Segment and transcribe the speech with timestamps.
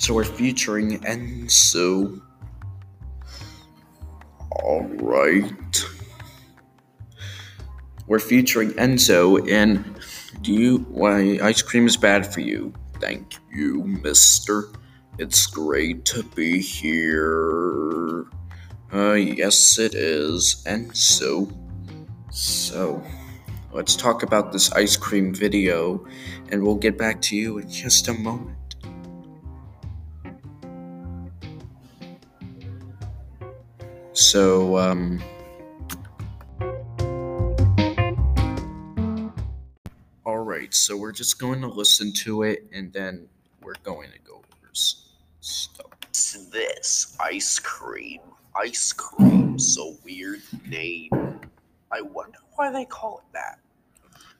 [0.00, 2.22] So we're featuring Enzo.
[4.50, 5.84] Alright.
[8.06, 9.84] We're featuring Enzo in
[10.40, 12.72] Do You Why Ice Cream is Bad for You?
[12.98, 14.70] Thank you, mister.
[15.18, 18.24] It's great to be here.
[18.94, 20.62] Uh, yes, it is.
[20.66, 21.54] Enzo.
[22.30, 23.04] So,
[23.70, 26.06] let's talk about this ice cream video,
[26.48, 28.69] and we'll get back to you in just a moment.
[34.20, 35.18] So, um,
[40.26, 43.26] Alright, so we're just going to listen to it and then
[43.62, 45.86] we're going to go over stuff.
[46.52, 48.20] this ice cream
[48.54, 51.08] ice cream so weird name
[51.92, 53.58] i wonder why they call it that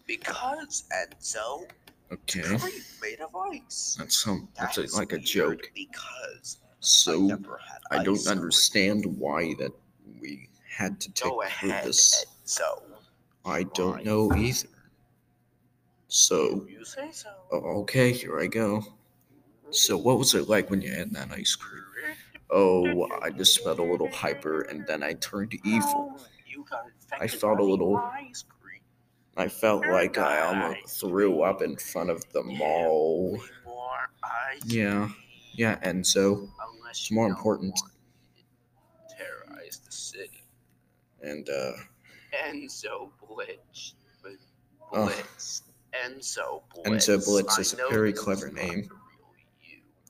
[0.07, 1.65] because enzo
[2.13, 5.71] Okay, cream made of ice that's some that's That is a, like a joke.
[5.75, 7.45] because So had
[7.91, 9.73] I don't understand why that
[10.21, 12.25] we had to take ahead this.
[12.45, 12.83] So
[13.45, 14.69] I don't know either.
[16.09, 18.83] So, you say so okay, here I go.
[19.71, 21.85] So, what was it like when you had that ice cream?
[22.51, 26.19] Oh, I just felt a little hyper and then I turned evil.
[27.21, 28.61] I felt a little- ice cream
[29.37, 33.33] I felt like I almost threw up in front of them all.
[33.33, 33.41] Way
[34.67, 35.09] Yeah,
[35.53, 36.49] yeah, and so,
[36.91, 37.79] It's more important.
[39.17, 40.43] Terrorize the city.
[41.23, 41.73] and uh,
[42.47, 43.95] Enzo Blitz.
[44.23, 44.33] But
[44.93, 45.05] Oh.
[45.07, 45.63] Blitz.
[45.93, 47.07] Enzo Blitz.
[47.09, 48.89] Enzo Blitz is a very clever name.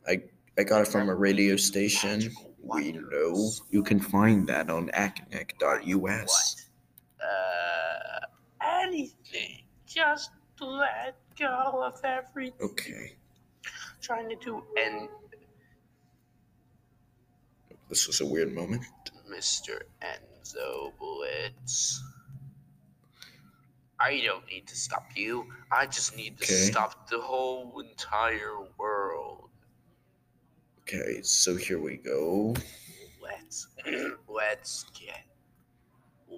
[0.09, 0.23] I.
[0.59, 2.35] I got it from a radio station.
[2.63, 5.87] We know you can find that on acnic.us.
[5.97, 7.27] What?
[7.27, 8.27] Uh,
[8.83, 9.63] anything.
[9.87, 12.61] Just let go of everything.
[12.61, 13.17] Okay,
[14.03, 15.09] Trying to do and
[17.91, 18.83] this was a weird moment.
[19.31, 19.83] Mr.
[20.03, 22.03] Enzo Blitz.
[23.99, 25.47] I don't need to stop you.
[25.71, 26.55] I just need to Okay.
[26.71, 29.51] stop the whole entire world.
[30.81, 32.55] Okay, so here we go.
[33.23, 33.69] Let's
[34.29, 35.25] let's get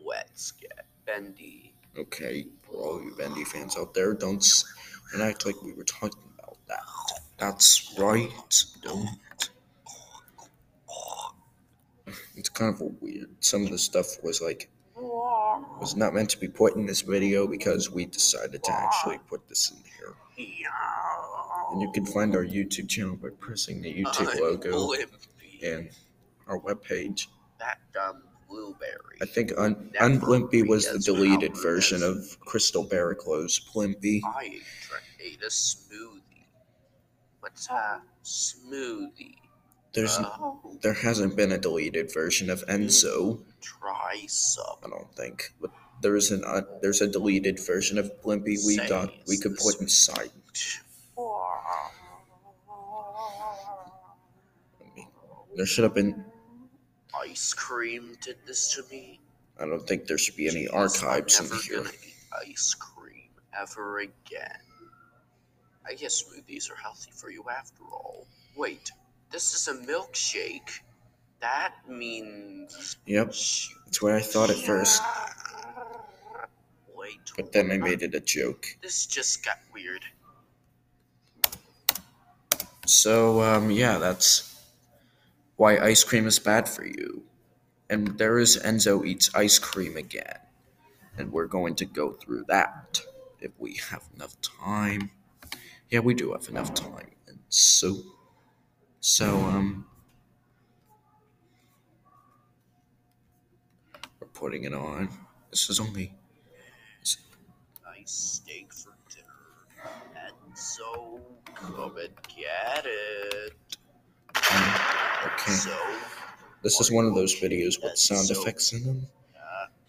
[0.04, 1.72] let's get Bendy.
[1.96, 4.44] Okay, for all you Bendy fans out there, don't
[5.12, 6.80] don't act like we were talking about that.
[7.38, 8.30] That's right.
[8.82, 9.08] Don't.
[12.36, 13.28] It's kind of a weird.
[13.40, 14.68] Some of the stuff was like
[15.80, 19.48] was not meant to be put in this video because we decided to actually put
[19.48, 20.14] this in here.
[21.72, 24.92] And you can find our YouTube channel by pressing the YouTube logo
[25.62, 25.90] and
[26.46, 27.26] our webpage.
[27.58, 29.18] that dumb blueberry.
[29.22, 34.20] I think Un- Unblimpy was the deleted version of Crystal Barriclow's Blimpy.
[34.24, 34.60] I
[35.20, 36.44] ate a smoothie.
[37.40, 39.36] What's a smoothie?
[39.94, 40.18] There's
[40.80, 44.76] there hasn't been a deleted version of Enzo, try some.
[44.84, 45.70] I don't think, but
[46.00, 49.56] there is an uh, there's a deleted version of Blimpy we Say got we could
[49.56, 50.30] put inside.
[55.54, 56.24] There should have been.
[57.14, 59.20] Ice cream did this to me.
[59.60, 61.76] I don't think there should be any Jeez, archives I'm in here.
[61.84, 63.28] gonna eat ice cream
[63.60, 64.58] ever again.
[65.86, 68.26] I guess smoothies are healthy for you after all.
[68.56, 68.90] Wait,
[69.32, 70.80] this is a milkshake.
[71.40, 72.98] That means.
[73.06, 75.02] Yep, that's what I thought at first,
[76.94, 77.18] Wait.
[77.36, 78.66] but then I made it a joke.
[78.80, 80.04] This just got weird.
[82.86, 84.54] So um, yeah, that's
[85.56, 87.24] why ice cream is bad for you.
[87.90, 90.38] And there is Enzo eats ice cream again,
[91.18, 93.00] and we're going to go through that
[93.40, 95.10] if we have enough time.
[95.90, 97.10] Yeah, we do have enough time.
[97.26, 97.96] And so,
[99.04, 99.84] so um,
[104.20, 105.08] we're putting it on.
[105.50, 106.12] This is only
[107.84, 108.10] Nice
[108.44, 109.26] steak for dinner.
[110.16, 111.20] And so,
[111.54, 113.52] come and get it.
[114.36, 115.50] okay.
[115.52, 115.76] So,
[116.62, 119.06] This is one of those videos with sound So- effects in them.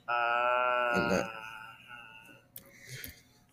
[0.08, 1.10] And uh.
[1.10, 1.30] that-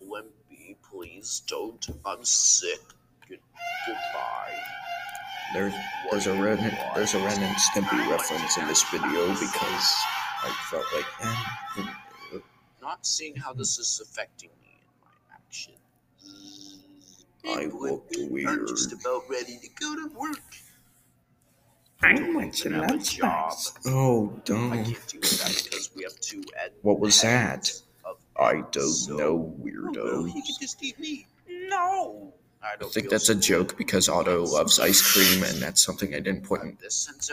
[0.03, 1.87] Wimpy, please don't.
[2.05, 2.81] I'm sick.
[3.29, 3.39] Good,
[3.87, 4.80] goodbye.
[5.53, 5.75] There's
[6.11, 6.59] there's a Ren
[6.95, 9.95] there's a Ren and Stimpy reference in this video because
[10.43, 12.39] I felt like eh,
[12.81, 16.79] Not seeing how this is affecting me in my actions.
[17.45, 18.69] I Anyway, looked I'm weird.
[18.69, 20.39] just about ready to go to work.
[22.03, 23.53] I Don't want some lunch job.
[23.87, 24.71] Oh, don't.
[24.73, 27.71] can't do that because we have two ed- What was that?
[28.39, 30.59] I don't So- know, Oh, well, he weirdos.
[30.61, 31.27] just eat me.
[31.49, 32.20] No.
[32.63, 36.21] I don't think that's a joke because Otto loves ice cream, and that's something I
[36.21, 36.77] didn't put in,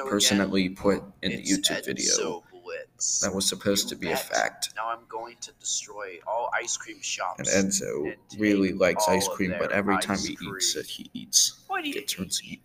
[0.07, 2.43] personally put in the YouTube video.
[2.67, 3.19] Blitz.
[3.21, 4.73] That was supposed to be a fact.
[4.75, 7.53] Now I'm going to destroy all ice cream shops.
[7.53, 11.83] And Enzo really likes ice cream, but every time he eats it, he eats What
[11.83, 12.61] do you gets turns eat?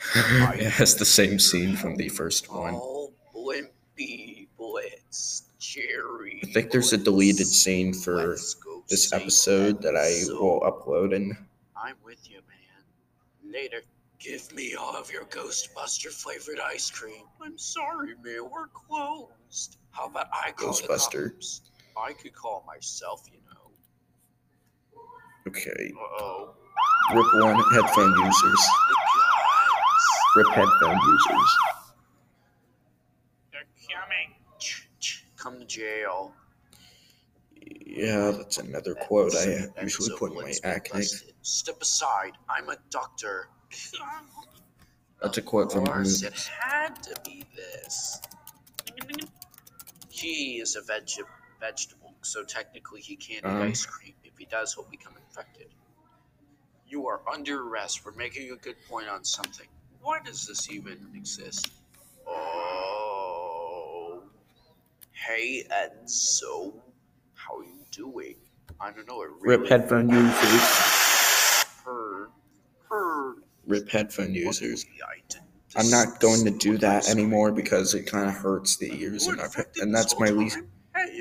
[0.14, 2.74] it has the same scene from the first one.
[2.74, 5.44] All Blimpy Blitz.
[5.58, 6.40] Cherry.
[6.42, 8.36] I think there's a deleted scene for
[8.90, 11.32] this episode that I will upload and
[11.76, 13.52] I'm with you, man.
[13.52, 13.82] Later.
[14.18, 17.24] Give me all of your Ghostbuster flavored ice cream.
[17.40, 18.50] I'm sorry, man.
[18.52, 19.78] We're closed.
[19.92, 21.60] How about I call the Ghostbuster.
[21.96, 25.00] I could call myself, you know.
[25.48, 25.92] okay.
[25.96, 26.54] Uh oh.
[27.14, 28.68] Rip one headphone users.
[30.36, 31.56] Rip headphone users.
[33.52, 34.34] They're coming.
[35.36, 36.34] Come to jail.
[37.70, 41.04] Yeah, that's another quote I usually put in my acne.
[41.42, 42.32] Step aside.
[42.48, 43.48] I'm a doctor.
[45.22, 46.26] That's a quote from the movie.
[46.26, 48.20] it had to be this.
[50.08, 51.08] He is a veg-
[51.60, 53.62] vegetable, so technically he can't Um.
[53.62, 54.14] eat ice cream.
[54.24, 55.68] If he does, he'll become infected.
[56.88, 59.68] You are under arrest for making a good point on something.
[60.02, 61.70] Why does this even exist?
[62.26, 64.22] Oh.
[65.12, 66.74] Hey, Enzo.
[67.50, 68.36] How are you doing?
[68.80, 69.22] I don't know.
[69.22, 71.64] It Rip really headphone users.
[71.84, 72.28] Heard.
[72.88, 73.36] Heard.
[73.66, 74.86] Rip headphone users.
[75.76, 79.40] I'm not going to do that anymore because it kind of hurts the ears, and,
[79.40, 80.58] I've, and that's my least.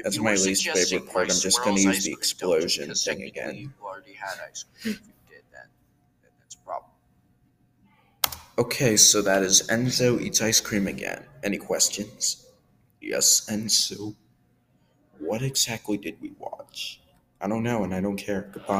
[0.03, 1.31] that's my least favorite part.
[1.31, 3.55] I'm just gonna use the explosion thing again.
[3.55, 4.95] You already had ice cream.
[4.95, 5.67] If you did, then,
[6.21, 6.91] then that's a problem.
[8.57, 11.23] Okay, so that is Enzo eats ice cream again.
[11.43, 12.47] Any questions?
[13.01, 14.15] Yes, Enzo.
[15.19, 16.99] What exactly did we watch?
[17.41, 18.49] I don't know, and I don't care.
[18.53, 18.77] Goodbye.